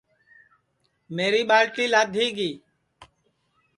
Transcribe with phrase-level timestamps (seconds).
[1.15, 2.51] میری ٻالٹی لادھی گی